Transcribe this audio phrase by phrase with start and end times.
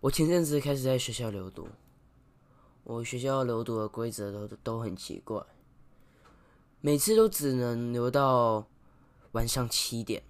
[0.00, 1.68] 我前阵子开始在学校留读，
[2.84, 5.44] 我学校留读的规则都都很奇怪，
[6.80, 8.66] 每次都只能留到
[9.32, 10.22] 晚上七点。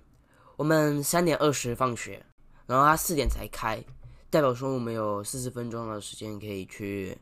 [0.56, 2.26] 我们三点二十放学，
[2.66, 3.80] 然后他四点才开，
[4.28, 7.16] 代表说我们有四十分钟的时间可以去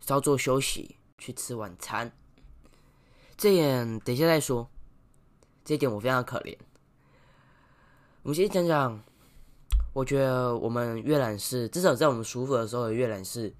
[0.00, 2.12] 稍作休息，去吃晚餐。
[3.38, 4.68] 这点等一下再说，
[5.64, 6.54] 这点我非常可怜。
[8.22, 9.02] 我们先讲讲。
[9.98, 13.52] 我觉得我们阅览室至少在我们舒服的时候的阅览室，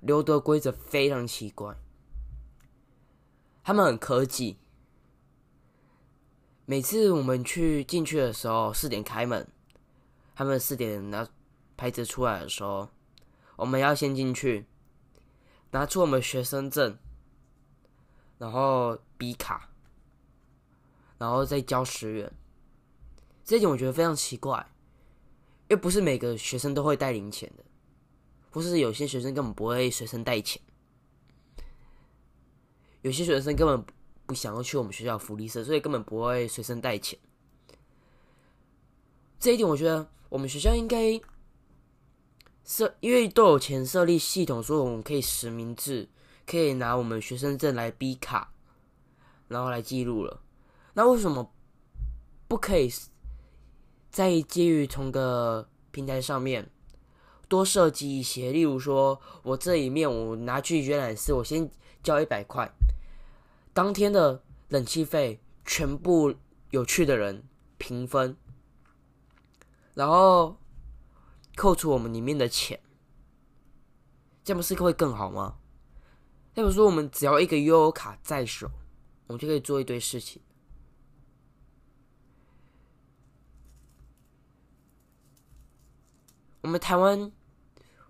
[0.00, 1.76] 留的规则非常奇怪。
[3.62, 4.58] 他们很科技，
[6.66, 9.46] 每次我们去进去的时候，四点开门，
[10.34, 11.28] 他们四点拿
[11.76, 12.88] 牌子出来的时候，
[13.54, 14.66] 我们要先进去，
[15.70, 16.98] 拿出我们学生证，
[18.38, 19.70] 然后笔卡，
[21.18, 22.32] 然后再交十元。
[23.44, 24.66] 这点我觉得非常奇怪。
[25.74, 27.64] 又不是每个学生都会带零钱的，
[28.48, 30.62] 或是有些学生根本不会随身带钱，
[33.02, 33.84] 有些学生根本
[34.24, 37.18] 不想要去我们学校福利社，所以根本不会随身带钱。
[39.40, 41.20] 这一点我觉得我们学校应该
[42.64, 46.08] 设，因为都有钱设立系统，说我们可以实名制，
[46.46, 48.52] 可以拿我们学生证来逼卡，
[49.48, 50.40] 然后来记录了。
[50.92, 51.52] 那为什么
[52.46, 52.88] 不可以？
[54.10, 56.68] 在基于同个平台上面
[57.48, 61.70] 多设计一些，例如说，我这一面我拿去阅览室，我先
[62.02, 62.68] 交一百块，
[63.72, 66.34] 当天的冷气费全部
[66.70, 67.44] 有趣的人
[67.78, 68.36] 平分，
[69.94, 70.56] 然后
[71.54, 72.80] 扣除我们里面的钱，
[74.42, 75.58] 这样不是会更好吗？
[76.54, 78.68] 再比如说我们只要一个 UO 卡在手，
[79.28, 80.42] 我们就可以做一堆事情。
[86.64, 87.30] 我们台湾，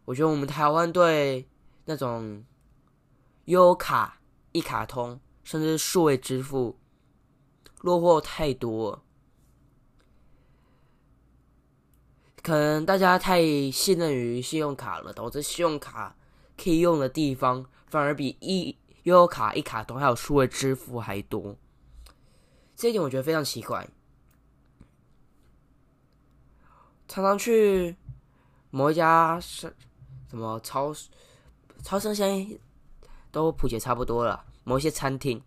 [0.05, 1.49] 我觉得我们台湾对
[1.87, 2.45] 那种
[3.47, 4.21] 优卡、
[4.53, 6.79] 一卡通，甚至数位支付
[7.81, 9.05] 落后太多。
[12.45, 13.43] 可能大家太
[13.73, 16.15] 信任于信用卡了，导致信用卡
[16.57, 21.57] 可以用的地方反而比一优卡、一卡通还有数位支付还多。
[22.77, 23.89] 这一点我觉得非常奇怪，
[27.09, 27.97] 常常去。
[28.75, 29.73] 某一家是
[30.29, 30.93] 什么超
[31.85, 32.59] 超市，现在
[33.31, 34.45] 都普及差不多了。
[34.65, 35.41] 某一些餐厅，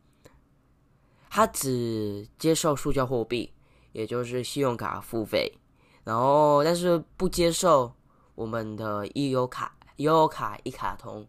[1.29, 3.51] 他只接受塑胶货币，
[3.91, 5.59] 也就是信用卡付费，
[6.05, 7.91] 然后但是不接受
[8.33, 11.27] 我们的悠游卡、悠卡一卡通。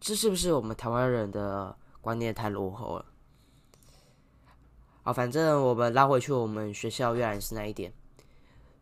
[0.00, 3.06] 这是不是我们台湾人的观念太落后了？
[5.04, 7.94] 好，反正我们拉回去我们学校阅览室那一点。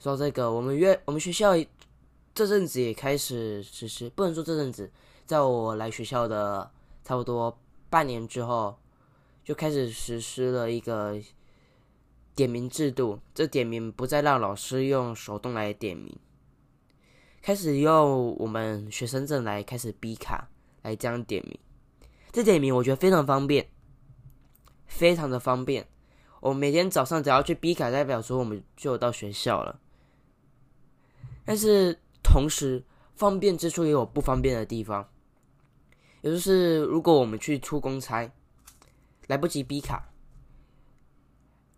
[0.02, 1.52] 说这个，我们约我们学校
[2.34, 4.90] 这阵子也开始实施，不能说这阵子，
[5.24, 6.68] 在我来学校的
[7.04, 7.56] 差不多
[7.88, 8.76] 半年之后，
[9.44, 11.16] 就开始实施了一个
[12.34, 13.20] 点名制度。
[13.32, 16.18] 这点名不再让老师用手动来点名，
[17.40, 20.48] 开始用我们学生证来开始 B 卡
[20.82, 21.56] 来这样点名。
[22.32, 23.68] 这点名我觉得非常方便，
[24.84, 25.86] 非常的方便。
[26.40, 29.78] 我每天早上只要去 B 卡，代表说我们就到学校了。
[31.44, 35.08] 但是同时，方便之处也有不方便的地方。
[36.20, 38.30] 也就是，如果我们去出公差，
[39.26, 40.10] 来不及逼卡，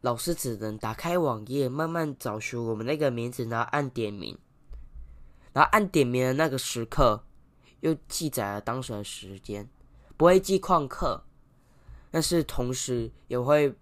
[0.03, 4.38] 老师只能打开网页，慢慢找寻我们那个名字，然后按点名。
[5.54, 7.24] 然后按点名的那个时刻，
[7.80, 9.69] 又记载了当时的时间，
[10.16, 11.24] 不会记旷课，
[12.10, 13.74] 但是同时也会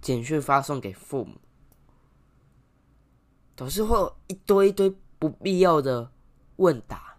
[0.00, 1.40] 简讯发送给父母。
[3.56, 6.12] 总是会有一堆一堆不必要的
[6.56, 7.16] 问答，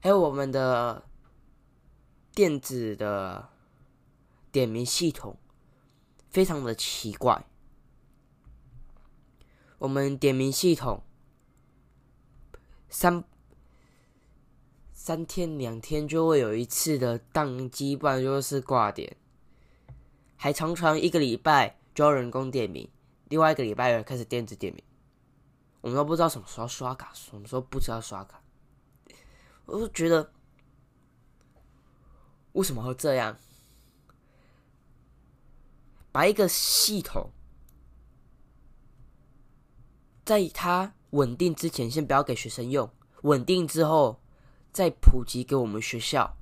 [0.00, 1.04] 还有我们的
[2.34, 3.48] 电子的
[4.50, 5.36] 点名系统
[6.30, 7.46] 非常的奇怪。
[9.78, 11.04] 我们点名系统
[12.88, 13.22] 三
[14.92, 19.16] 三天两天就会有一次的宕机，不然就是挂点，
[20.34, 22.88] 还常常一个礼拜就要人工点名。
[23.28, 24.82] 另外一个礼拜开始电子点名，
[25.80, 28.42] 我们都不知道什么时候刷卡，什么时候不知道刷卡。
[29.66, 30.32] 我就觉得，
[32.52, 33.36] 为什么会这样？
[36.10, 37.30] 把一个系统，
[40.24, 42.88] 在它稳定之前，先不要给学生用；
[43.22, 44.20] 稳定之后，
[44.72, 46.34] 再普及给我们学校，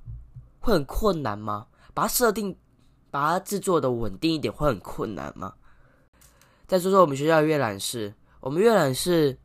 [0.61, 1.67] 会很困难吗？
[1.93, 2.57] 把它设定，
[3.11, 5.57] 把它制作的稳定一点，会很困难吗？
[6.67, 9.37] 再说说我们学校的阅览室，我们阅览室，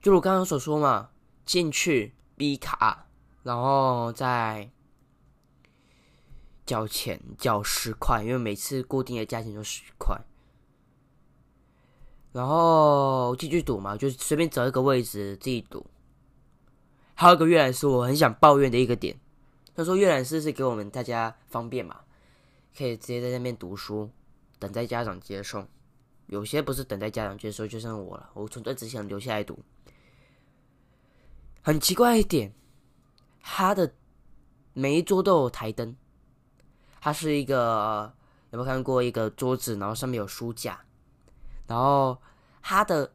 [0.00, 1.10] 就如刚刚所说嘛，
[1.44, 3.08] 进去 B 卡，
[3.42, 4.70] 然后再
[6.64, 10.16] 交钱，交十块，因为每次固定的价钱就十块。
[12.32, 15.84] 然后进去赌嘛，就随便找一个位置自己赌。
[17.14, 19.18] 还有一个阅览室，我很想抱怨的一个点，
[19.74, 22.02] 他说阅览室是给我们大家方便嘛，
[22.76, 24.10] 可以直接在那边读书，
[24.60, 25.66] 等待家长接送。
[26.26, 29.58] 有些不是等待家长接送，就像我了，我纯粹只想留下来读。
[31.62, 32.52] 很奇怪一点，
[33.40, 33.94] 他的
[34.72, 35.96] 每一桌都有台灯，
[37.00, 38.12] 它是一个
[38.50, 40.80] 有没有看过一个桌子，然后上面有书架。
[41.66, 42.20] 然后
[42.60, 43.12] 它的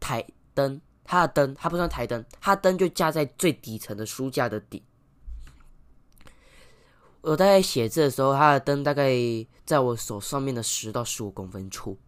[0.00, 4.82] 台灯，它的灯，它不算台灯，它灯就架在最底层的书架的底。
[7.26, 9.10] 我大概写字的时候，它的灯大概
[9.64, 11.98] 在我手上面的十到十五公分处，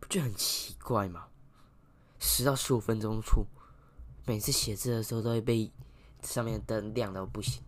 [0.00, 1.28] 不就很奇怪吗？
[2.18, 3.44] 十到十五分钟处，
[4.24, 5.70] 每次写字的时候都会被
[6.22, 7.62] 上面的灯亮到不行，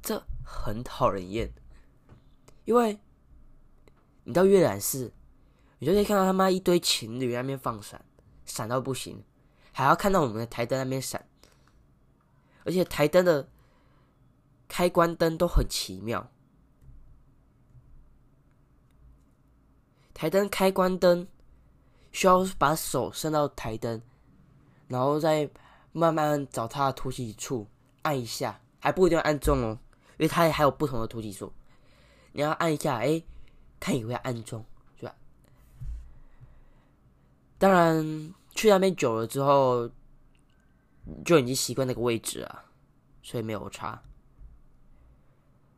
[0.00, 1.52] 这很讨人厌。
[2.64, 3.00] 因为
[4.22, 5.12] 你到阅览室，
[5.80, 8.04] 你就可以看到他妈一堆情侣那边放闪，
[8.44, 9.24] 闪到不行，
[9.72, 11.26] 还要看到我们的台灯那边闪，
[12.68, 13.48] 而且台灯的
[14.68, 16.30] 开关灯都很奇妙，
[20.12, 21.26] 台灯开关灯
[22.12, 24.02] 需要把手伸到台灯，
[24.86, 25.48] 然后再
[25.92, 27.66] 慢慢找它的凸起处
[28.02, 29.78] 按一下，还不一定要按中哦，
[30.18, 31.50] 因为它还有不同的凸起处。
[32.32, 33.22] 你要按一下，哎，
[33.80, 34.62] 看有没有按中，
[35.00, 35.14] 是吧？
[37.56, 39.90] 当然，去那边久了之后，
[41.24, 42.64] 就已经习惯那个位置了，
[43.22, 44.02] 所以没有差。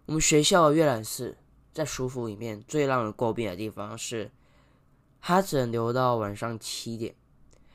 [0.06, 1.38] 我们学校的阅览室
[1.72, 4.30] 在书府里面最让人诟病的地方是，
[5.20, 7.14] 它只能留到晚上七点。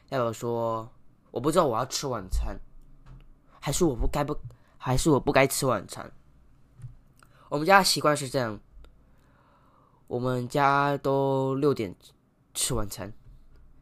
[0.09, 0.91] 代表说，
[1.31, 2.59] 我不知道我要吃晚餐，
[3.59, 4.37] 还是我不该不，
[4.77, 6.11] 还是我不该吃晚餐。
[7.49, 8.59] 我们家习惯是这样。
[10.07, 11.95] 我们家都六点
[12.53, 13.11] 吃晚餐，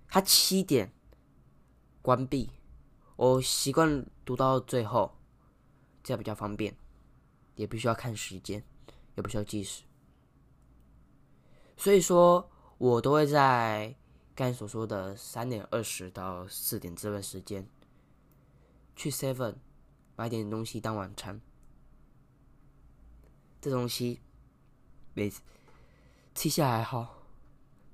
[0.07, 0.93] 他七点
[2.01, 2.49] 关闭。
[3.23, 5.15] 我习惯读到最后，
[6.03, 6.75] 这样比较方便，
[7.55, 8.61] 也不需要看时间，
[9.15, 9.83] 也不需要计时。
[11.77, 13.95] 所以说，我都会在
[14.35, 17.65] 刚才所说的三点二十到四点这段时间，
[18.93, 19.55] 去 Seven
[20.17, 21.39] 买点东西当晚餐。
[23.61, 24.19] 这东西
[25.13, 25.41] 每次。
[26.35, 27.23] 吃一下还好，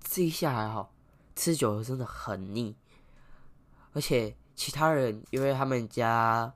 [0.03, 0.91] 吃一下还好，
[1.35, 2.75] 吃久了真的很腻。
[3.93, 6.53] 而且其他人，因为他们家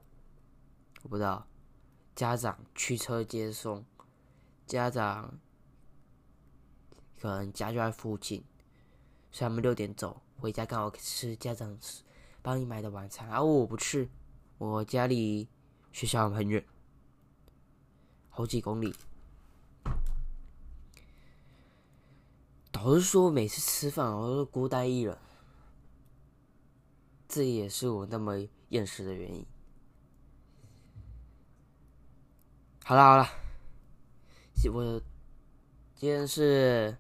[1.04, 1.48] 我不知道，
[2.14, 3.86] 家长驱车接送，
[4.68, 5.40] 家长
[7.22, 8.44] 可能家就在附近，
[9.32, 11.80] 所以他们六点走回家，刚好吃家长
[12.42, 13.30] 帮你买的晚餐。
[13.32, 14.10] 而我不去，
[14.58, 15.48] 我家里
[15.94, 16.62] 学校很远，
[18.28, 18.94] 好几公里。
[22.74, 25.18] 老实说，每次吃饭我都孤单一人，
[27.34, 28.36] 这也是我那么
[28.70, 29.44] 厌世的原因。
[32.84, 33.28] 好了好了，
[34.72, 35.02] 我
[35.96, 36.96] 今天是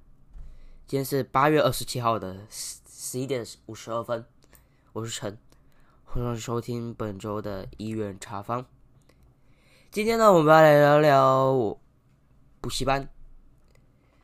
[0.87, 4.25] 今天是八月二十七号的十十一点五十二分，
[4.93, 5.37] 我是陈，
[6.03, 8.65] 欢迎收听本周的医院查房。
[9.91, 11.79] 今天呢，我们要来聊聊我
[12.59, 13.07] 补习班。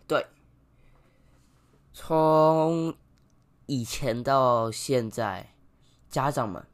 [0.08, 0.26] 对。
[1.94, 2.96] 从
[3.68, 5.54] 以前到现在，
[6.10, 6.66] 家长们、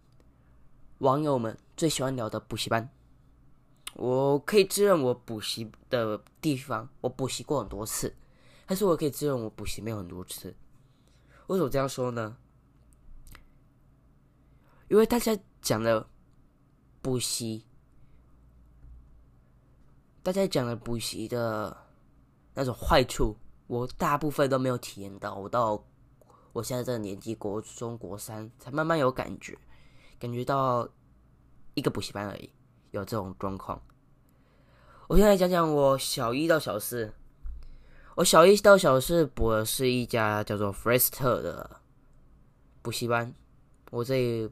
[0.99, 2.89] 网友们最喜欢聊的补习班，
[3.95, 8.15] 我可以自认我补习的地方，我补习过很多次，
[8.65, 10.55] 但是我可以自认我补习没有很多次。
[11.47, 12.37] 为什么这样说呢？
[14.87, 16.07] 因为大家讲的
[17.01, 17.65] 补习，
[20.23, 21.75] 大家讲的补习的
[22.53, 23.37] 那种坏处。
[23.67, 25.83] 我大部分都没有体验到，我到
[26.55, 29.57] 我现在这个年纪，国中、国三才慢慢有感觉，
[30.17, 30.87] 感觉到
[31.73, 32.49] 一个补习班而已
[32.91, 33.81] 有这种状况。
[35.09, 37.13] 我现在讲讲我小一到小四，
[38.15, 41.81] 我小一到小四补的是一家叫做 f r e s t 的
[42.81, 43.33] 补习班，
[43.91, 44.49] 我这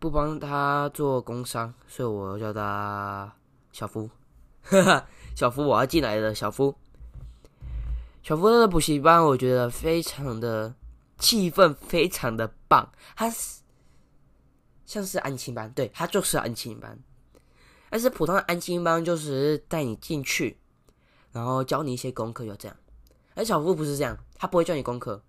[0.00, 3.32] 不帮他做工商，所以我叫他
[3.70, 4.10] 小夫，
[4.62, 5.06] 哈哈。
[5.36, 6.34] 小夫，我要进来了。
[6.34, 6.74] 小夫，
[8.22, 10.74] 小夫的补习班，我觉得非常的
[11.18, 12.92] 气氛，非常的棒。
[13.16, 13.60] 他是
[14.84, 16.98] 像是安亲班，对他就是安亲班。
[17.88, 20.58] 但是普通的安亲班就是带你进去，
[21.32, 22.76] 然后教你一些功课，就这样。
[23.34, 25.22] 而小夫不是这样，他不会教你功课，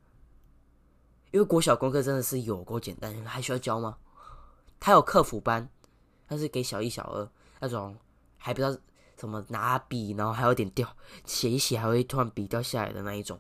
[1.32, 3.98] 因为国小功课真的是有够简单，还需要教吗？
[4.80, 5.68] 他有客服班，
[6.28, 7.30] 他是给小一、小二
[7.60, 7.96] 那种
[8.38, 8.78] 还不知道
[9.22, 13.40] 怎么拿笔，然后还有点掉，写一写还会突然笔掉下来的那一种。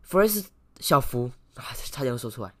[0.00, 0.42] 弗瑞斯
[0.80, 2.54] 小福啊，差点说出来。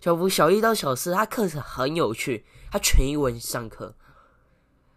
[0.00, 3.96] 小福小一到小四，他课程很有趣，他全英文上课，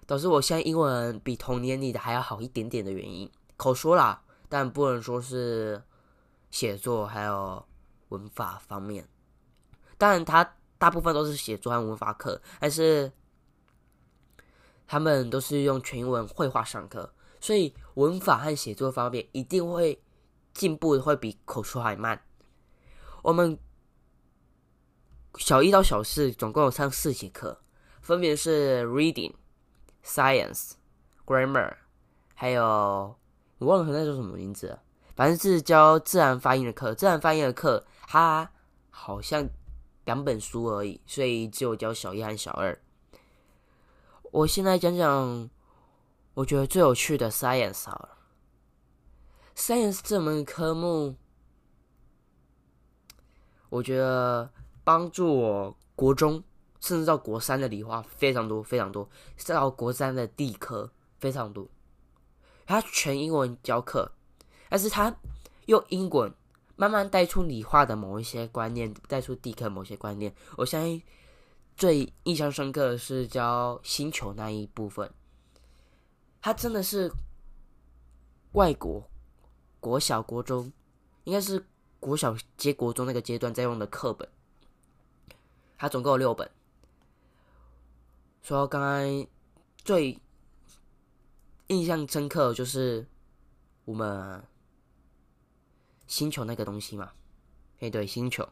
[0.06, 3.28] 导致我现在英文比同年里的还要好一点点的原因。
[3.56, 5.82] 口说啦，但不能说是
[6.52, 7.66] 写作还有
[8.10, 9.10] 文法方面。
[9.98, 13.12] 当然，他大部分都是写作和文法课，但是
[14.88, 20.02] 他们都是用全英文绘画上课，所以文法和写作方面一定会。
[20.54, 22.20] 进步会比口说还慢。
[23.22, 23.60] 我们
[25.38, 27.62] 小一到小四总共有上四节课，
[28.02, 29.32] 分别是 reading、
[30.04, 30.72] science、
[31.28, 31.76] grammar，
[32.34, 33.16] 还有
[33.60, 34.80] 我忘了那叫什么名字，
[35.16, 36.96] 反正是教自然发音的课。
[36.96, 38.50] 自然发音的课，它
[38.90, 39.48] 好像
[40.06, 42.76] 两本书而已，所以只有教小一和小二。
[44.38, 45.50] 我现在讲讲
[46.36, 48.10] 我觉得最有趣的 science 好了。
[49.56, 51.16] Science 这门科目，
[53.70, 54.52] 我觉得
[54.84, 56.44] 帮助我国中
[56.80, 61.68] 甚至到国三的理化非常多非常多，再到国三的地科非常多。
[62.68, 64.12] 他全英文教课，
[64.70, 65.16] 但是他
[65.66, 66.32] 用英文
[66.76, 70.32] 慢慢带出理化的某一些观念，带出地科某些观念。
[70.58, 71.02] 我相信
[71.78, 75.10] 最印象深刻的是教星球那一部分，
[76.42, 77.10] 他真的是
[78.54, 79.10] 外国。
[79.80, 80.74] 国小、国中，
[81.24, 81.64] 应该是
[82.00, 84.28] 国小接国中那个阶段在用的课本，
[85.78, 86.50] 它总共有六本。
[88.42, 89.28] 说刚刚
[89.78, 90.20] 最
[91.68, 93.06] 印象深刻就是
[93.86, 94.44] 我们
[96.08, 97.12] 星球那个东西嘛，
[97.80, 98.50] 哎，对，星球。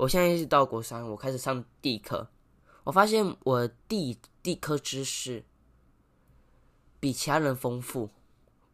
[0.00, 2.26] 我现在是到国三，我开始上地科，
[2.84, 5.44] 我发现我地地科知识
[6.98, 8.08] 比其他人丰富，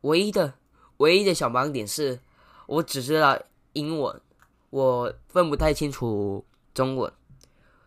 [0.02, 0.54] 唯一的。
[0.98, 2.20] 唯一的小盲点是，
[2.66, 3.36] 我只知道
[3.72, 4.22] 英文，
[4.70, 7.12] 我分不太清楚中文。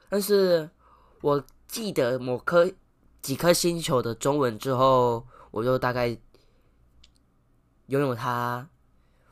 [0.09, 0.69] 但是
[1.21, 2.69] 我记得某颗
[3.21, 6.09] 几颗星球的中文之后，我就大概
[7.87, 8.67] 拥有它，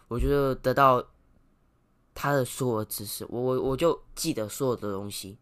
[0.08, 1.06] 我就得到
[2.18, 3.24] 他的所有知识。
[3.30, 5.38] 我我我就记得所有的东西，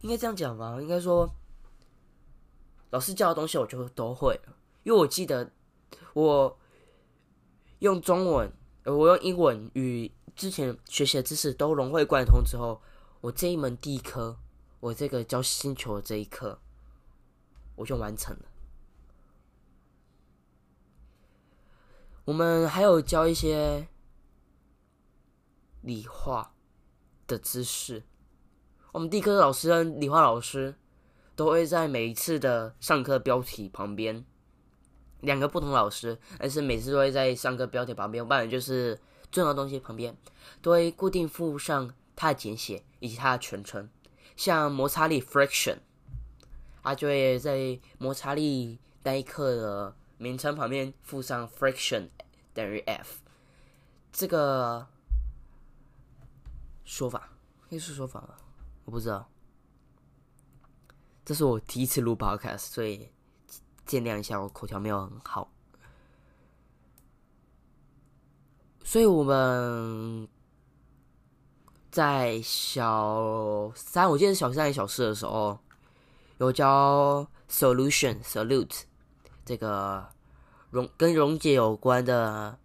[0.00, 0.76] 应该这样讲吧？
[0.80, 1.30] 应该说，
[2.90, 5.52] 老师教的东西我就都会了，因为我记得
[6.14, 6.58] 我。
[7.80, 12.82] 用中文，我用英文与之前学习的知识都融会贯通之后，
[13.20, 14.36] 我这一门第一科，
[14.80, 16.58] 我这个教星球的这一课，
[17.76, 18.46] 我就完成了。
[22.24, 23.86] 我们还有教一些
[25.88, 26.52] 理化
[27.26, 28.02] 的知识，
[28.92, 30.74] 我们第一科老师跟理化老师
[31.34, 34.22] 都会在每一次的上课标题旁边。
[35.22, 39.00] 两个不同老师，但是每次都会在上课标题旁边，不然就是
[39.32, 40.14] 重要东西旁边，
[40.60, 43.88] 都会固定附上它的简写以及它的全称。
[44.36, 45.78] 像摩擦力 （friction），
[46.82, 52.10] 它就会在摩擦力那一课的名称旁边附上 friction
[52.52, 53.20] 等于 F
[54.12, 54.86] 这个
[56.88, 57.28] 说法，
[57.68, 58.24] 那是说法？
[58.86, 59.28] 我不知道。
[61.22, 63.10] 这是我第一次录 podcast，所以。
[63.84, 65.50] 见谅一下，我口条没有很好，
[68.84, 70.28] 所以我们
[71.90, 75.58] 在小三，我记得是小三还是、小四的时候，
[76.36, 78.82] 有教 solution salute
[79.46, 80.06] 这个
[80.68, 82.58] 溶跟溶解有关的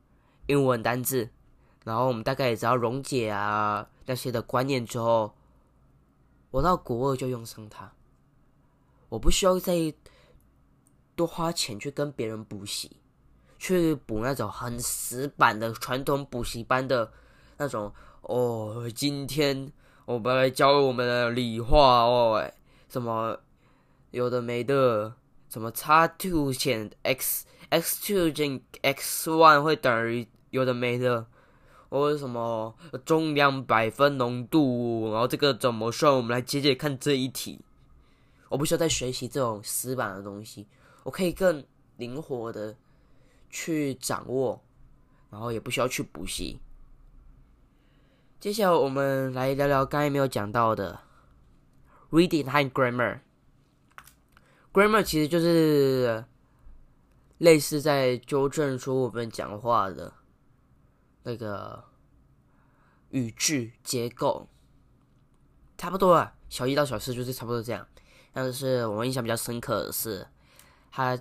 [0.47, 1.29] 英文单字，
[1.85, 5.33] 然后我们大概也知道溶解啊那些的观念之后，
[6.51, 7.91] 我到国二就用上它，
[9.09, 9.93] 我不需要再。
[11.15, 12.89] 多花钱去跟别人补习，
[13.59, 17.11] 去补那种很死板的传统补习班的
[17.57, 18.89] 那种哦。
[18.95, 19.71] 今天
[20.05, 22.51] 我们来教我们的理化哦，
[22.89, 23.39] 什么
[24.09, 25.13] 有的没的，
[25.49, 31.27] 什么 x two 减 x x two 减 x one 会等于有的没的，
[31.93, 36.11] 或者什么重量百分浓度，然后这个怎么算？
[36.11, 37.61] 我们来接着看这一题。
[38.49, 40.65] 我不需要再学习这种死板的东西。
[41.03, 41.63] 我可以更
[41.97, 42.75] 灵活的
[43.51, 44.59] 去掌握，
[45.29, 46.57] 然后也不需要去补习。
[48.39, 50.99] 接下来我们来聊聊刚才没有讲到的
[52.09, 53.19] reading 和 grammar。
[54.73, 56.25] grammar 其实就是
[57.37, 60.11] 类似在纠正说我们讲话的
[61.23, 61.83] 那个
[63.09, 64.47] 语句结构，
[65.77, 66.35] 差不多啊。
[66.49, 67.87] 小一到小四就是差不多这样。
[68.31, 70.27] 但是我们印象比较深刻的是，
[70.91, 71.19] 他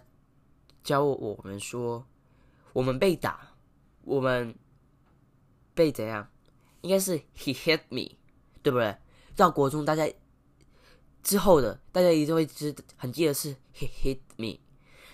[0.83, 2.07] 教我们说，
[2.73, 3.55] 我们被打，
[4.03, 4.55] 我们
[5.75, 6.29] 被怎样？
[6.81, 8.17] 应该是 he hit me，
[8.63, 8.97] 对不对？
[9.37, 10.11] 到国中大家
[11.23, 14.59] 之后的大家一定会知很记得是 he hit me。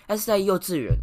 [0.07, 0.97] 但是在幼稚园，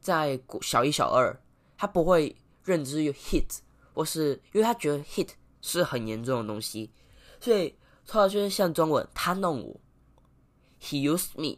[0.00, 1.40] 在小一、小二，
[1.78, 3.60] 他不会认知有 hit，
[3.94, 5.30] 或是因为他觉得 hit
[5.62, 6.92] 是很严重的东西，
[7.40, 7.74] 所以
[8.06, 9.80] 他就是像中文，他弄我
[10.82, 11.56] ，he used me。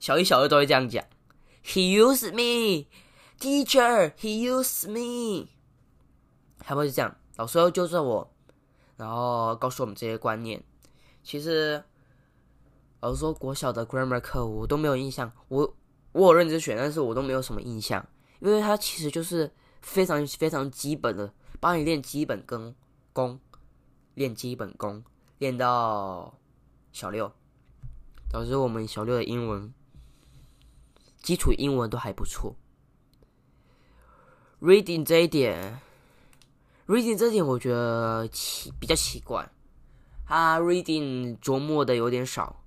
[0.00, 1.04] 小一、小二都会这样讲
[1.64, 5.46] ，he used me，teacher，he used me，
[6.58, 8.34] 还会是这样，老师要纠正我，
[8.96, 10.60] 然后告诉我们这些观念。
[11.22, 11.84] 其实。
[13.00, 15.76] 老师说，国小的 grammar 课我都没有印象，我
[16.12, 18.02] 我有认真选，但是我都没有什么印象，
[18.40, 19.52] 因为它其实就是
[19.84, 22.74] 非常非常基本的，帮你练基本功，
[23.12, 23.38] 功
[24.14, 25.04] 练基本功，
[25.38, 26.34] 练到
[26.90, 27.30] 小六，
[28.30, 29.72] 导致我们小六的英文
[31.22, 32.56] 基础英文都还不错。
[34.60, 35.78] reading 这一点
[36.86, 39.48] ，reading 这一点我觉得奇比较奇怪，
[40.26, 42.64] 他 reading 琢磨的有点少。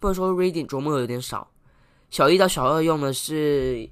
[0.00, 1.52] 不能说 reading 琢磨的有点少，
[2.10, 3.88] 小一到小二用的是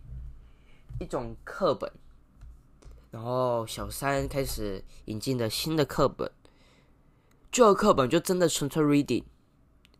[0.98, 1.88] 一种课本，
[3.10, 6.30] 然后小三开始引进的新的课本，
[7.50, 9.24] 旧课本就真的纯粹 reading，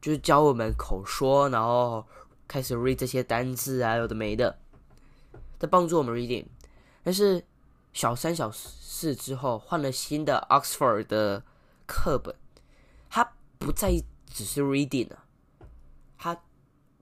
[0.01, 2.07] 就是教我们口说，然后
[2.47, 4.59] 开始 read 这些单字啊，有的没的，
[5.59, 6.47] 在帮助我们 reading。
[7.03, 7.45] 但是
[7.93, 11.43] 小三、小四之后换了新的 Oxford 的
[11.87, 12.35] 课本，
[13.09, 15.25] 它不再只是 reading 了。
[16.17, 16.41] 它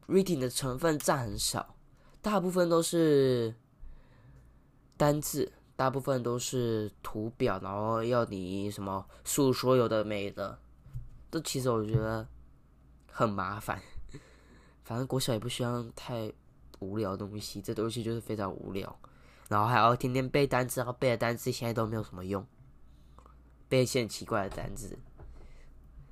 [0.06, 1.74] reading 的成分占很少，
[2.22, 3.54] 大部分都是
[4.96, 10.58] 单字，大部分都是图表，然后要你什么述说有的没的，
[11.30, 12.26] 这其实我觉得
[13.12, 13.80] 很麻烦。
[14.82, 16.32] 反正国小也不需要太
[16.80, 18.98] 无聊的东西，这东西就是非常无聊，
[19.48, 22.44] 然后还要天天背单词，然后背的单词现在都没有什么用，
[23.68, 24.98] 背一些很奇怪的单词，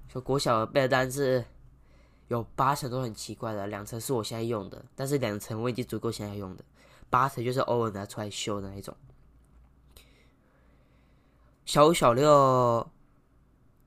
[0.07, 1.45] 说国小背的单词。
[2.29, 6.65] 有八成都很奇怪的，两层是我现在用的，但是两层我已经足够现在用的，
[7.09, 8.97] 八成就是偶尔拿出来修的那一种。
[11.67, 12.89] 小五、小六，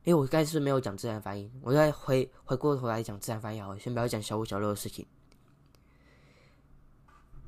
[0.03, 5.07] 因为我刚才是没有讲自然发音，我再回回过头来讲自然发音好，先不要讲小五、小六的事情。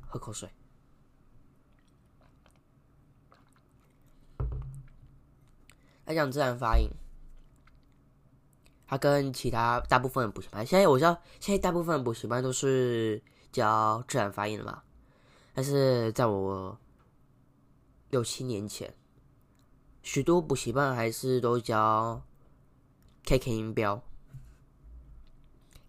[0.06, 0.48] 喝口水。
[6.06, 6.88] 来讲自然发音。
[8.86, 14.82] 它跟其他大部分的补习班，现在我知道，现在大部分的补习班都是教自然发音的嘛。
[15.52, 16.78] 但是在我
[18.08, 18.94] 六七年前，
[20.02, 22.22] 许多补习班还是都教
[23.24, 24.02] K K 音标。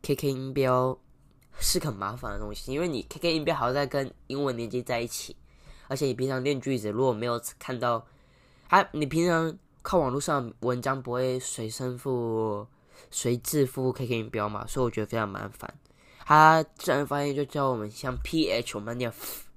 [0.01, 0.97] K K 音标
[1.59, 5.35] 是很麻烦的东西，因为你 K K 音标还要再跟英文连接在一起，
[5.87, 8.05] 而且你平常练句子如果没有看到，
[8.69, 12.67] 啊，你平常靠网络上文章不会随身附。
[13.09, 15.71] 随字符 K K 音标嘛，所以我觉得非常麻烦。
[16.19, 19.47] 它自然发音就教我们像 P H 我们念 F，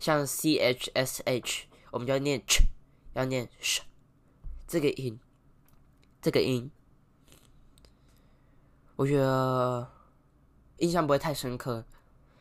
[0.00, 2.62] 像 C H S H 我们就要念 Ch，
[3.16, 3.80] 要念 Sh，
[4.68, 5.18] 这个音，
[6.20, 6.70] 这个音，
[8.94, 9.90] 我觉得
[10.76, 11.82] 印象不会太深刻，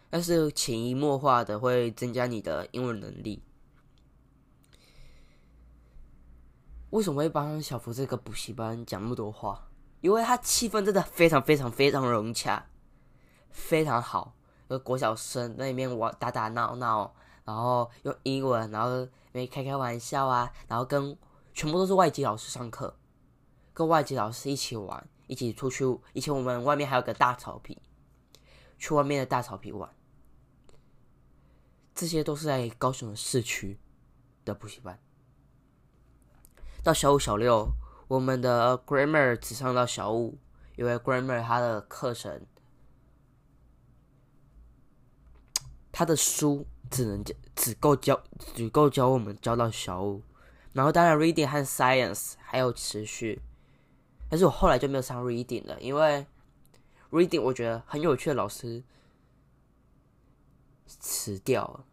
[0.10, 3.42] 但是潜移默化的会增加你的英文能力。
[6.90, 9.70] 为什么会帮小福这个补习班讲那么多话？
[10.02, 12.68] 因为他气氛真的非常非常非常融洽，
[13.50, 14.36] 非常好。
[14.68, 21.18] 呃，国小生那里面玩打打闹闹，然后用英文，然后没开开玩笑啊，然后跟
[21.54, 22.98] 全部都是外籍老师上课，
[23.74, 25.84] 跟外籍老师一起玩，一起出去。
[26.14, 27.78] 以前我们外面还有个大草坪，
[28.78, 29.94] 去外面的大草坪玩。
[31.94, 33.78] 这些都是在高雄市区
[34.46, 34.98] 的补习班。
[36.82, 37.68] 到小五、小六。
[38.08, 40.38] 我们的 grammar 只上到小五，
[40.78, 42.46] 因为 grammar 它的课程，
[45.92, 50.22] 它的书只能教只够教只够教我们教到小五，
[50.74, 53.42] 然后当然 reading 和 science 还有持续，
[54.30, 56.26] 但是我后来就没有上 reading 了，因为
[57.12, 58.84] reading 我觉得很有趣的老师
[60.88, 61.86] 辞掉了，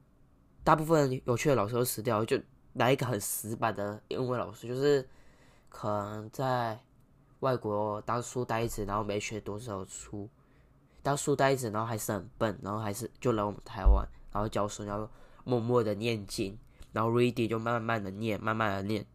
[0.64, 2.40] 大部分有趣的老师都辞掉，就
[2.74, 5.08] 来一个很死板的英文老师，就是。
[5.74, 6.78] 可能在
[7.40, 10.28] 外国当书呆子，然后没学多少书，
[11.02, 15.08] 当书呆子，然后还是很笨，然后还是就来我们台湾，然后教书，然后
[15.44, 16.58] 默默的念经，
[16.92, 19.06] 然后 ready 就慢慢的念，慢慢的念。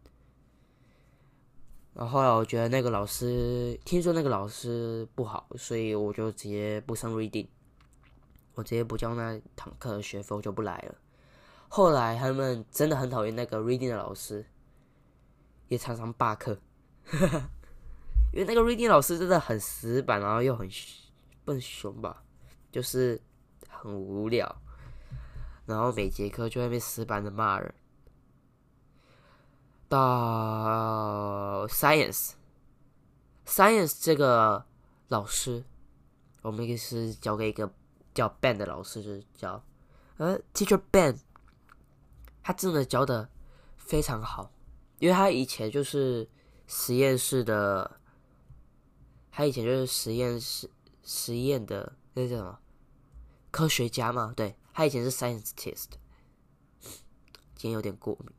[1.94, 7.48] 然后后来我觉得那个老师，听说那个老师不好，所以我就直接不上 reading，
[8.54, 10.94] 我直接不交那堂课的学费，我就不来了。
[11.68, 14.46] 后来他们真的很讨厌那个 reading 的老师，
[15.66, 16.56] 也常常罢课，
[18.32, 20.70] 因为那个 reading 老师真的很死板，然后又很
[21.44, 22.22] 笨熊吧，
[22.70, 23.20] 就是
[23.68, 24.62] 很无聊，
[25.68, 27.74] 然后每节课就会被死板的骂人。
[29.86, 34.64] 到 science，science 这个
[35.08, 35.62] 老师，
[36.40, 37.70] 我们也是交给一个
[38.14, 39.62] 叫 Ben 的老师，就是叫，
[40.16, 41.18] 呃，Teacher Ben，
[42.42, 43.28] 他真的教的
[43.76, 44.50] 非常好，
[45.00, 46.26] 因为他以前就是
[46.66, 48.00] 实验室的，
[49.30, 50.70] 他以前就是实验室
[51.02, 52.58] 实验的那叫什么
[53.50, 55.88] 科学家嘛，对他以前是 scientist，
[57.56, 58.30] 今天有点过敏。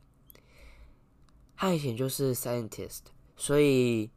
[1.58, 3.02] 他以前就是 scientist，
[3.36, 4.10] 所以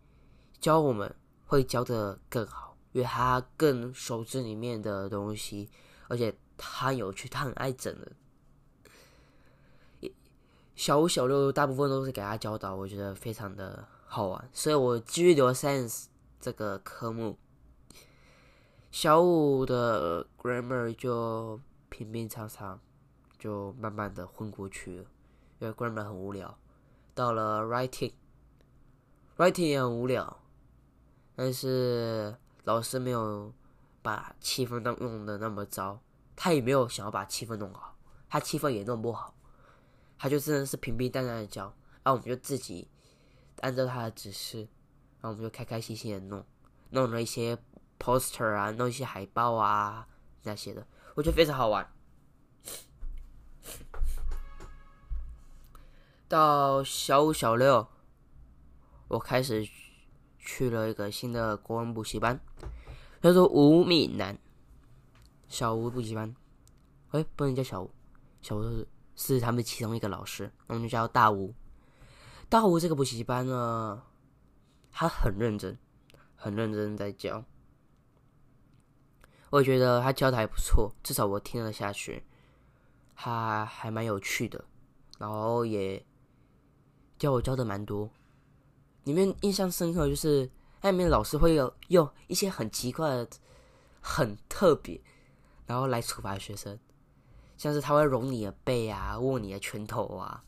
[0.61, 1.13] 教我们
[1.47, 5.69] 会教的更好，因为他更熟知里面的东西，
[6.07, 10.13] 而且他有趣，他很爱整人。
[10.77, 16.05] 小五、小六大部分都是给他教导，我觉得非常的好玩，所以我继续留 science
[16.39, 17.37] 这个科目。
[18.93, 21.59] 小五的 grammar 就
[21.93, 22.81] 平平常常，
[23.39, 25.05] 就慢慢的混过去了，
[25.59, 26.59] 因为根本很无聊。
[27.15, 30.41] 到了 writing，writing 也很无聊，
[31.37, 33.53] 但是老师没有
[34.01, 36.01] 把气氛弄弄的那么糟，
[36.35, 37.99] 他也没有想要把气氛弄好，
[38.31, 39.35] 他气氛也弄不好，
[40.17, 41.65] 他就真的是平平淡淡的教，
[42.03, 42.89] 然后我们就自己
[43.61, 44.61] 按照他的指示，
[45.21, 46.43] 然后我们就开开心心的弄，
[46.89, 47.59] 弄了一些
[47.99, 50.09] poster 啊，弄一些海报啊
[50.45, 51.87] 那些的，我觉得非常好玩。
[56.29, 57.87] 到小五、小六，
[59.09, 59.69] 我开始
[60.39, 62.41] 去了一个新的国文补习班，
[63.21, 64.39] 叫做吴敏南
[65.49, 66.35] 小吴补习班。
[67.11, 67.91] 哎，不能叫小吴，
[68.41, 71.55] 小吴是是他们其中一个老师，我们就叫大吴。
[72.49, 74.03] 大吴这个补习班呢，
[74.91, 75.79] 他很认真，
[76.35, 77.45] 很认真在教。
[79.53, 82.25] 我觉得他教的还不错，至少我听了下去，
[83.15, 84.65] 他还蛮有趣的，
[85.19, 86.05] 然后也。
[87.19, 88.11] 教我教的蛮多，
[89.05, 93.29] 里面印象深刻就是那里面老师会有用一些很奇怪的、
[94.01, 95.01] 很特别，
[95.67, 96.77] 然后来处罚学生，
[97.57, 100.43] 像是他会揉你的背啊，握你的拳头啊。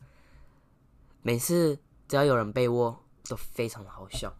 [1.21, 4.35] 每次只要有人被握，都非常的好笑。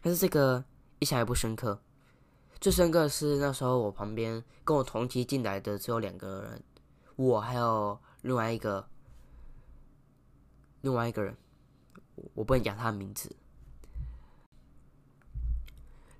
[0.00, 0.64] 但是这个
[1.00, 1.78] 印象还不深刻，
[2.64, 6.64] 最深刻的是那时候我旁边跟我同期进来的只有两个人，
[7.14, 8.88] 我还有另外一个。
[10.80, 11.36] 另外一个人，
[12.32, 13.36] 我不能讲他的名字。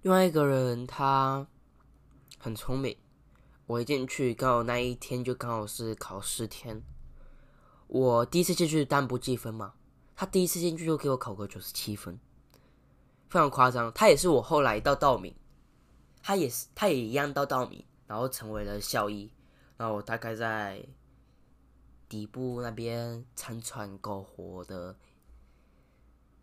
[0.03, 1.47] 另外一个人他
[2.37, 2.95] 很聪明，
[3.65, 6.83] 我一进去刚好那一天就刚好是考试天。
[7.87, 9.73] 我第一次进去但不计分嘛，
[10.15, 12.21] 他第一次进去就给我考个九十七分，
[13.31, 13.91] 非常夸张。
[13.95, 15.35] 他也是我后来到道明，
[16.25, 19.31] 他也是他也一样到稻米，然后成为了校医。
[19.77, 20.85] 然后大概在。
[22.07, 24.95] 底部那边残喘苟活的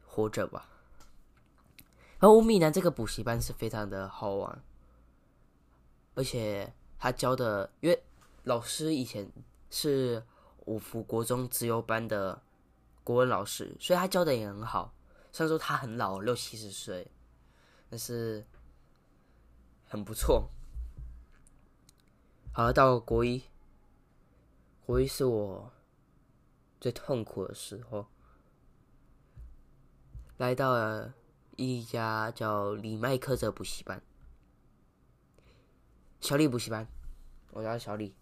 [0.03, 0.67] 活着吧。
[2.19, 4.63] 然后乌米南这个补习班是非常的好玩，
[6.13, 8.03] 而且他教的，因为
[8.43, 9.31] 老师以前
[9.69, 10.21] 是
[10.65, 12.41] 五福国中自由班的
[13.03, 14.93] 国文老师，所以他教的也很好。
[15.31, 17.09] 虽然说他很老，六七十岁，
[17.89, 18.45] 但是
[19.91, 20.49] 很不错。
[22.53, 23.43] 好了，到国一。
[24.85, 25.73] 国一是我
[26.79, 28.07] 最痛苦的时候，
[30.37, 31.13] 来到了
[31.57, 34.01] 一家叫李麦克的补习班，
[36.21, 36.87] 小李补习班，
[37.51, 38.15] 我叫小李。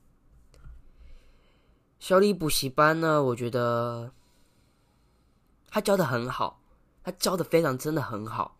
[2.00, 4.12] 小李补习班呢，我觉得
[5.68, 6.60] 他教的很好，
[7.04, 8.58] 他教的非常真的很好，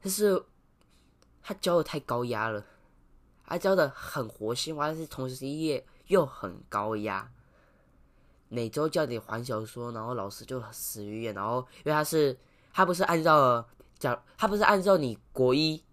[0.00, 0.44] 但是
[1.42, 2.64] 他教的太高压了，
[3.46, 5.84] 他教的很活性化，但是同时也。
[6.08, 7.30] 又很高压，
[8.48, 12.34] 每周叫你还小说，然后老师就死鱼眼，然后因为他是
[12.72, 13.62] 他不是按照
[13.98, 15.84] 讲，他不是按照你国一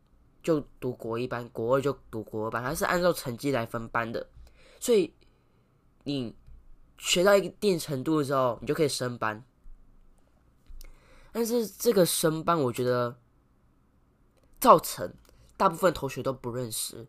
[0.42, 4.26] 就读国一班，国二就读国二班，他是按照成绩来分班的，
[4.80, 5.14] 所以
[6.06, 6.34] 你
[6.98, 9.44] 学到一定程度的时候，你就可以升班。
[11.34, 13.18] 但是这个升班，我觉得
[14.62, 15.14] 造成
[15.58, 17.08] 大部分同学都不认识，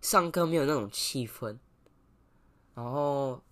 [0.00, 1.58] 上课没有那种气氛，
[2.74, 3.42] 然后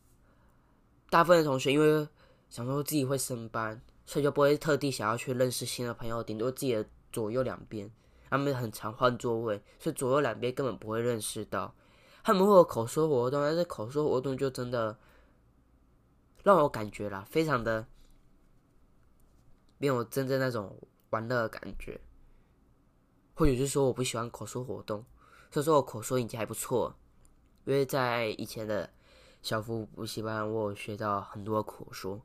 [1.08, 2.08] 大部分的同学因为
[2.48, 7.90] 想说自己会升班，所以就不会特地想要去认识新的朋友，顶多自己的左右两边，
[8.28, 11.74] 他们很常换座位，所以左右两边根本不会认识到。
[12.22, 14.98] 他们会有口说活动，但是口说活动就真的
[16.42, 17.86] 让我感觉啦，非常的
[19.78, 20.78] 没有真正那种
[21.08, 21.98] 玩乐的感觉。
[23.40, 25.02] 或者是说我不喜欢口说活动，
[25.50, 26.94] 所以说我口说已经还不错，
[27.64, 28.90] 因为在以前的
[29.40, 32.20] 小福补习班，我有学到很多口说。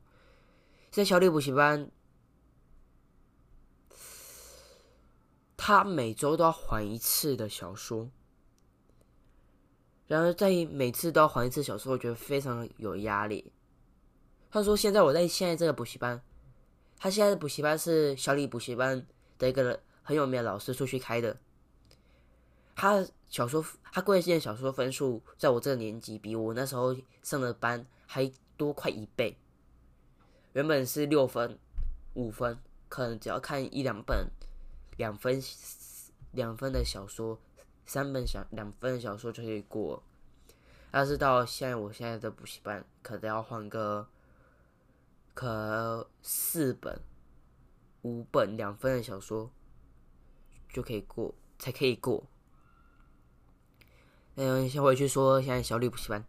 [0.90, 1.90] 在小李补习班，
[5.56, 8.10] 他每周都要还一次的小说，
[10.06, 13.50] 然而在每次都要还一次小说，我觉得非常有压力。
[14.50, 16.22] 他说：“现在我在现在这个补习班，
[16.98, 19.06] 他现在的补习班是小李补习班
[19.38, 21.36] 的一个。”很有名的老师出去开的，
[22.76, 29.36] 他小说他贵县小说分数，在我这个年级比我那时候上的班还多快一倍。
[30.52, 31.58] 原本是六分、
[32.14, 32.56] 五分，
[32.88, 34.30] 可能只要看一两本
[34.96, 35.42] 两分
[36.30, 37.40] 两分的小说，
[37.84, 40.00] 三本小两分的小说就可以过。
[40.92, 44.06] 但是到现在，我现在的补习班可能要换个，
[45.34, 47.00] 可四本、
[48.02, 49.50] 五本两分的小说。
[50.68, 52.24] 就可以过，才可以过。
[54.34, 56.24] 嗯，先回去说，现在小李补习班，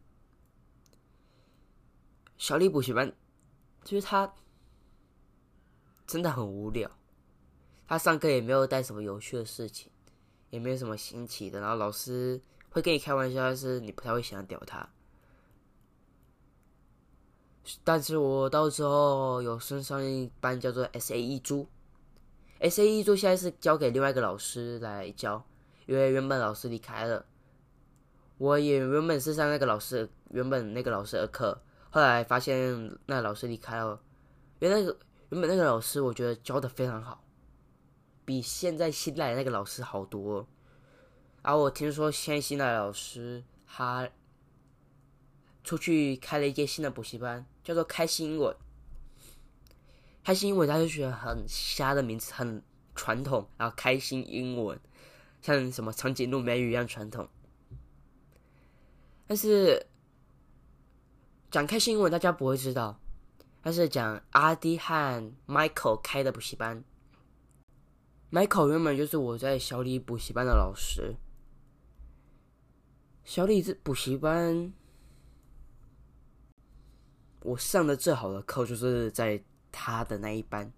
[2.38, 3.14] 小李补习班
[3.84, 4.34] 就是他
[6.06, 6.90] 真的很无聊，
[7.86, 9.92] 他上课也没有带什么有趣的事情，
[10.50, 14.90] 也没有什么新奇的，然后老师会跟你开玩笑，但是你不太会想屌他。
[17.84, 21.68] 但是我到时候有升上一班叫做 S A E 猪。
[22.60, 25.46] S A E 做现在是交给另外一个老师来教，
[25.86, 27.26] 因为原本老师离开了。
[28.38, 34.00] 我也原本是上那个老师原本那个老师的课，后来发现那老师离开了。
[34.60, 34.98] 原那个
[35.30, 37.24] 原本那个老师我觉得教的非常好，
[38.26, 40.48] 比现在新来的那个老师好多。
[41.42, 44.10] 而我听说现在新来的老师他
[45.64, 48.56] 出去开了一间新的补习班，叫做开心英文。
[50.28, 52.62] 开心英文，他就觉得很瞎的名字，很
[52.96, 53.48] 传统。
[53.56, 54.78] 然后开心英文，
[55.42, 57.30] 像什么长颈鹿美语一样传统。
[59.26, 59.88] 但是
[61.50, 63.00] 讲开心英文，大家不会知道。
[63.62, 66.84] 但是讲阿迪和 Michael 开的补习班
[68.30, 71.16] ，Michael 原本就是我在小李补习班的老师。
[73.24, 74.74] 小李这补习班，
[77.44, 79.42] 我上的最好的课就是在。
[79.72, 80.72] 他的那一班，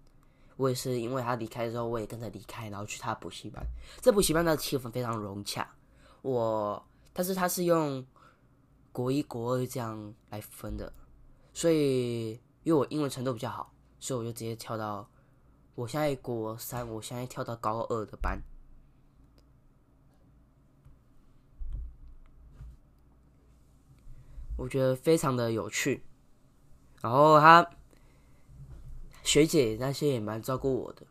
[0.56, 3.64] 我也是因为他离开之后，我也跟着离开，然后去他补习班。
[4.00, 5.68] 这补习班的气氛非常融洽。
[6.22, 8.06] 我，但是他是用
[8.92, 10.92] 国一、国二这样来分的，
[11.54, 15.08] 所以因为我英文程度比较好，所以我就直接跳到
[15.74, 18.38] 我现在国三，我现在跳到高二的班。
[24.56, 26.04] 我觉得非常的有趣，
[27.00, 27.66] 然后他。
[29.30, 31.06] 学姐那些也蛮照顾我的，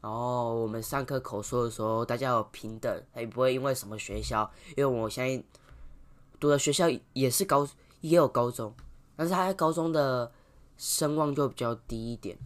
[0.00, 5.44] 然后我们上课口说的时候，大家有平等，也不会因为什么学校，因为我现在
[6.40, 7.64] 读的学校也是高，
[8.00, 8.74] 也有高中，
[9.14, 10.32] 但是他在高中的
[10.76, 12.36] 声望就比较低一点，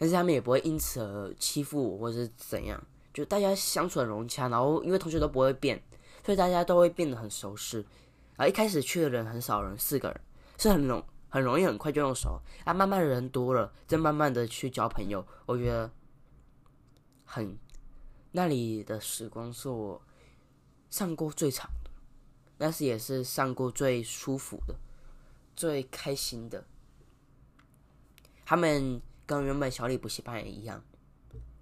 [0.00, 5.80] 但是他们也不会因此而欺负我或者是怎样，就大家相处很融洽，然后因为同学都不会变，
[6.26, 7.78] 所以大家都会变得很熟识，
[8.34, 10.20] 然后一开始去的人很少人，四个人
[10.58, 11.00] 是很容。
[11.32, 15.90] 很容易很快就用手啊，慢慢的人多了，再慢慢的去交朋友，我觉得
[17.24, 17.56] 很
[18.32, 20.02] 那里的时光是我
[20.90, 21.90] 上过最长的，
[22.58, 24.74] 但是也是上过最舒服的、
[25.56, 26.66] 最开心的。
[28.44, 30.84] 他们跟原本小李补习班也一样，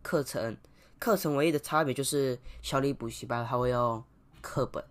[0.03, 0.57] 课程
[0.99, 4.03] 课程唯一的差别就是小李补习班他会用
[4.41, 4.85] 课本，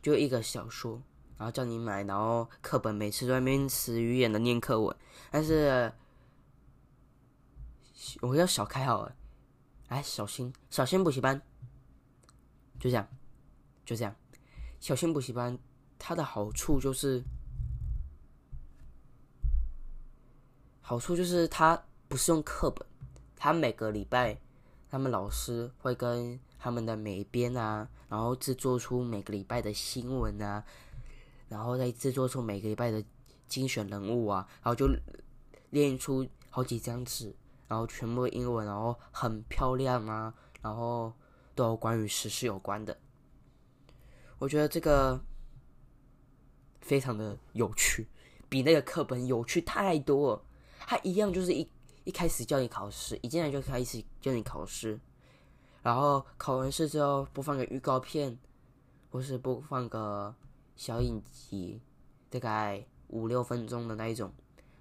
[0.00, 1.02] 就一个小说。
[1.38, 4.94] 然后叫你买，然后课本每次都在那边死鱼眼的念课文，
[5.30, 5.92] 但是
[8.20, 9.14] 我要小开好了，
[9.86, 11.40] 哎，小新，小新补习班，
[12.80, 13.06] 就这样，
[13.84, 14.14] 就这样，
[14.80, 15.56] 小新补习班
[15.96, 17.22] 它的好处就是，
[20.80, 22.84] 好处就是它不是用课本，
[23.36, 24.40] 它每个礼拜
[24.90, 30.64] 他们老师会跟他们的美编啊，然后制作出每个礼拜的新闻啊。
[31.48, 33.02] 然后再制作出每个礼拜的
[33.46, 34.88] 精选人物啊，然后就
[35.70, 37.34] 练出好几张纸，
[37.66, 41.12] 然后全部英文，然后很漂亮啊，然后
[41.54, 42.96] 都有关于时事有关的。
[44.38, 45.20] 我觉得这个
[46.80, 48.06] 非常的有趣，
[48.48, 50.42] 比那个课本有趣太多了。
[50.80, 51.68] 它一样就是一
[52.04, 54.98] 一开始叫你考试，一进来就开始叫你考试，
[55.82, 58.38] 然后考完试之后播放个预告片，
[59.10, 60.34] 或是播放个
[60.78, 61.82] 小影集，
[62.30, 64.32] 大概五六分钟的那一种，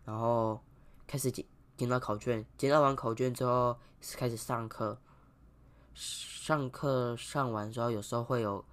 [0.06, 0.62] 然后
[1.06, 3.78] 开始检检到考卷，检到完考卷之后
[4.16, 4.98] 开始上课，
[5.94, 8.64] 上课上完之后有时候会有。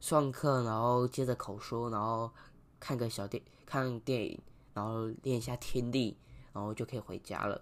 [0.00, 2.30] 上课，然后接着口说，然后
[2.78, 4.40] 看个小电看电影，
[4.72, 6.16] 然后练一下听力，
[6.52, 7.60] 然后就可以回家了。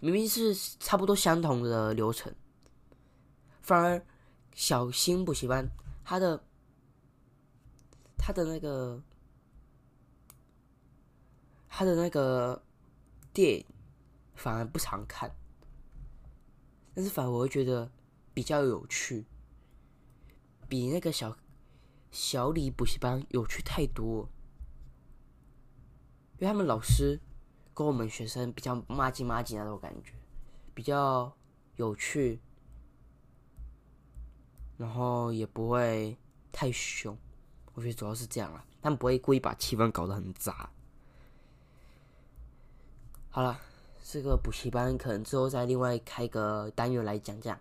[0.00, 2.34] 明明是差不多相同的流程，
[3.62, 4.04] 反而
[4.52, 5.66] 小新补习班
[6.04, 6.44] 他的
[8.16, 9.02] 他的那个
[11.68, 12.62] 他的那个
[13.32, 13.66] 电影
[14.34, 15.34] 反而不常看，
[16.94, 17.90] 但是反而我会觉得
[18.32, 19.26] 比较有趣。
[20.66, 21.36] 比那个小
[22.10, 24.28] 小李补习班有趣太多，
[26.38, 27.20] 因为他们老师
[27.74, 30.14] 跟我们学生比较麻吉麻吉那种感觉，
[30.74, 31.36] 比较
[31.76, 32.40] 有趣，
[34.84, 36.14] 然后也不会
[36.52, 37.16] 太凶。
[37.72, 40.68] 我觉得主要是这样了，但不会故意把气氛搞得很杂。
[43.30, 43.58] 好了，
[44.02, 47.58] 这个补习班可能之后再另外开个单元来讲讲。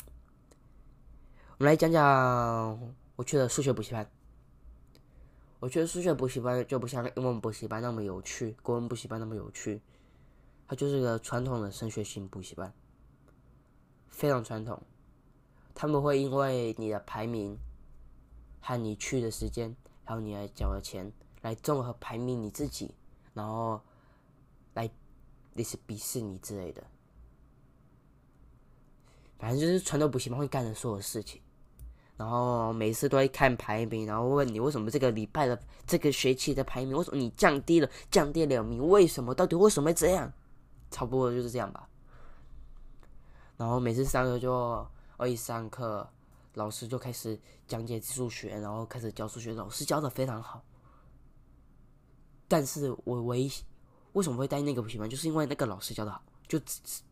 [1.58, 2.94] 我们来讲讲。
[3.16, 4.06] 我去了数学补习班，
[5.62, 9.82] 我觉得数学补习班就不像英文补习班那么有趣，国文补习班那么有趣，
[10.68, 12.74] 它就是个传统的升学型补习班，
[14.10, 14.82] 非常传统。
[15.74, 17.58] 他们会因为你的排名
[18.62, 22.94] 和你去的时间，还有你来缴的钱，来综合排名你自己，
[23.34, 23.82] 然后
[24.74, 24.90] 来
[25.54, 26.84] 类似鄙视你之类的。
[29.40, 31.42] 反正就是传统补习班会干的所有事情。
[32.16, 38.88] 然后每次都会看排名，然后问你为什么这个礼拜的这个学期的排名，为什么你降低了，降低两名？
[38.88, 39.34] 为什么？
[39.34, 40.32] 到底为什么会这样？
[40.92, 41.90] 差不多就是这样吧。
[43.58, 46.10] 然后每次上课就，而一上课，
[46.54, 50.64] 老师就开始讲解数学，然后开始教数学，老师教的非常好。
[52.48, 53.52] 但是我唯一
[54.14, 56.60] 为什么会带那个补习班，就是因为那个老师教的好，就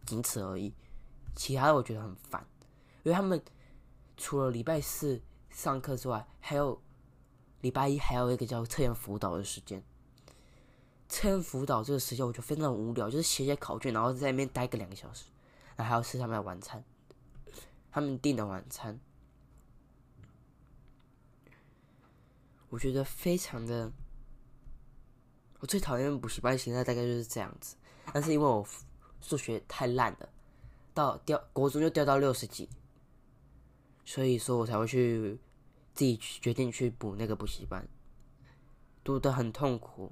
[0.06, 0.74] 仅此而已。
[1.36, 2.46] 其他的我觉得很烦，
[3.04, 3.42] 因为他们。
[4.18, 6.80] 除了礼拜四上课之外，还有
[7.62, 9.84] 礼拜一还有一个叫测验辅导的时间。
[11.10, 15.26] 测验辅导这个时间我觉得非常无聊，就是写写考卷，然后在那边待个两个小时，
[15.76, 16.84] 然后还要吃他们的晚餐，
[17.92, 19.00] 他们订的晚餐，
[22.70, 23.92] 我觉得非常的。
[25.60, 27.76] 我最讨厌补习班现在大概就是这样子，
[28.12, 28.66] 但是因为我
[29.20, 30.30] 数学太烂了，
[30.94, 32.68] 到掉国中就掉到六十几。
[34.04, 35.40] 所以说我才会去
[35.94, 37.88] 自己决定去补那个补习班，
[39.04, 40.12] 读的很痛苦，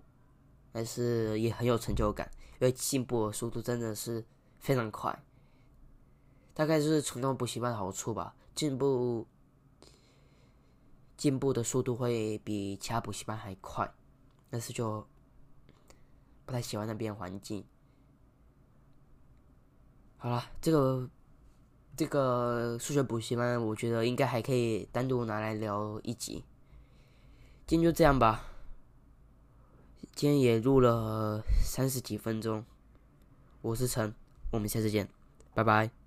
[0.72, 4.24] 但是也很有成就感，因为进步的速度真的是
[4.60, 5.24] 非常快。
[6.60, 9.26] 大概就是从那补习班的好处吧，进步
[11.15, 13.89] 进步的速度会比其他补习班还快，
[14.50, 15.08] 但是就
[16.45, 17.63] 不太喜欢那边环境。
[20.17, 21.10] 好了，这个。
[21.95, 26.45] 这个数学补习班，我觉得应该还可以单独拿来聊一集。
[27.67, 28.45] 今天就这样吧，
[30.15, 32.65] 今天也录了三十几分钟。
[33.62, 34.13] 我是陈，
[34.52, 35.10] 我们下次见，
[35.54, 35.99] 拜拜。